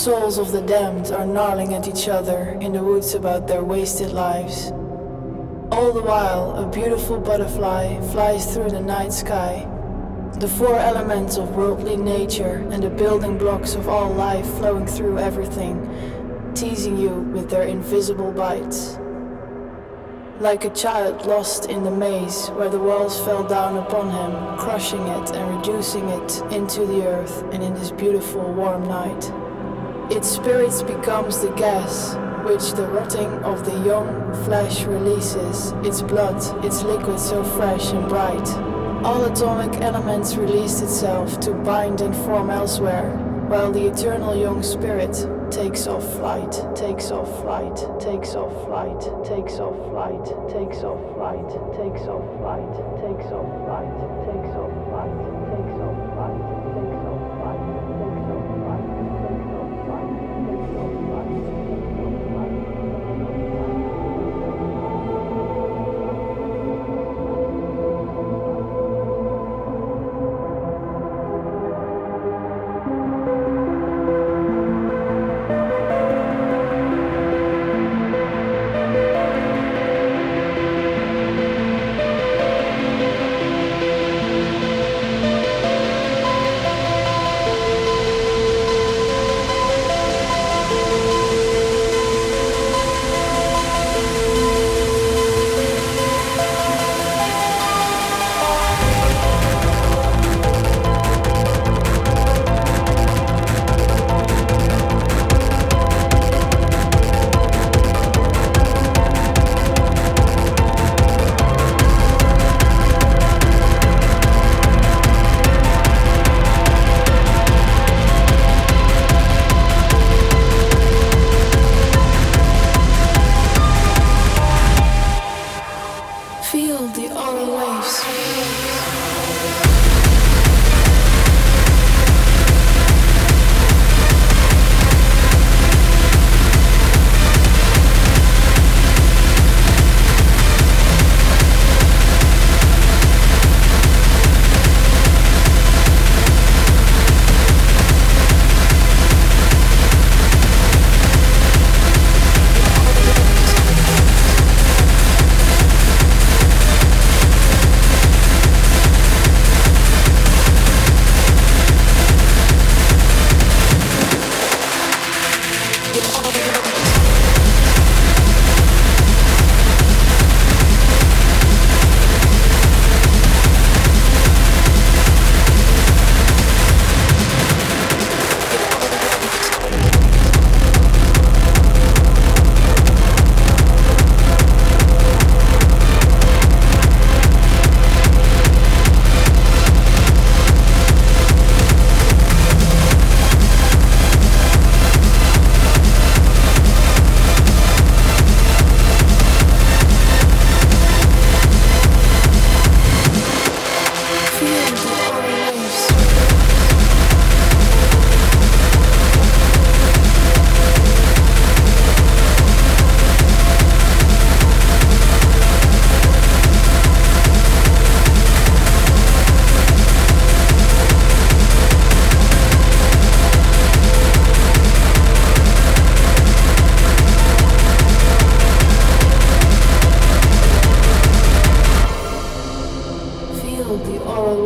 [0.00, 4.10] souls of the damned are gnarling at each other in the woods about their wasted
[4.12, 4.70] lives.
[5.70, 9.68] All the while, a beautiful butterfly flies through the night sky.
[10.38, 15.18] The four elements of worldly nature and the building blocks of all life flowing through
[15.18, 15.76] everything,
[16.54, 18.96] teasing you with their invisible bites.
[20.40, 25.06] like a child lost in the maze where the walls fell down upon him, crushing
[25.06, 29.30] it and reducing it into the earth, and in this beautiful warm night.
[30.10, 36.36] Its spirit becomes the gas, which the rotting of the young flesh releases, its blood,
[36.64, 38.48] its liquid so fresh and bright.
[39.04, 43.08] All atomic elements release itself to bind and form elsewhere,
[43.46, 45.14] while the eternal young spirit
[45.48, 51.48] takes off flight, takes off flight, takes off flight, takes off flight, takes off flight,
[51.70, 54.59] takes off flight, takes off flight, takes off.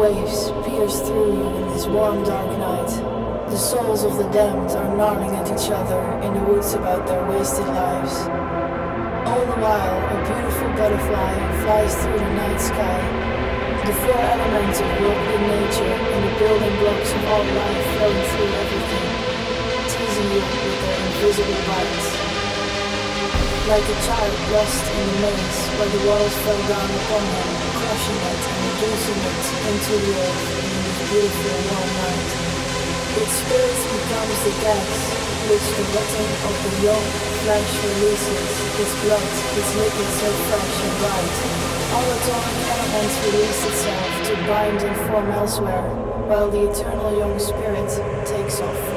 [0.05, 2.93] waves pierce through you in this warm, dark night.
[3.49, 7.25] The souls of the damned are gnawing at each other in the woods about their
[7.25, 8.13] wasted lives.
[9.25, 11.33] All the while, a beautiful butterfly
[11.65, 13.01] flies through the night sky.
[13.89, 18.53] The four elements of worldly nature and the building blocks of all life flowing through
[18.61, 19.09] everything,
[19.89, 22.09] teasing you with their invisible bites.
[23.73, 27.49] Like a child lost in the maze where the walls fell down upon him,
[27.81, 30.19] crushing it envisionment into the
[31.07, 32.31] beautiful warm night.
[33.23, 34.91] Its spirit becomes the gas
[35.47, 37.07] which the bottom of the young
[37.45, 38.51] flesh releases.
[38.83, 41.37] Its blood is liquid so fresh and bright.
[41.95, 45.87] All atomic elements release itself to bind and form elsewhere,
[46.27, 47.91] while the eternal young spirit
[48.27, 48.94] takes off.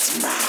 [0.00, 0.39] I'll mine.